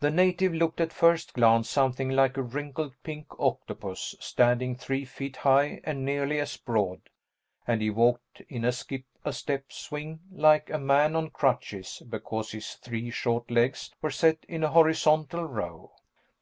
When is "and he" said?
7.66-7.88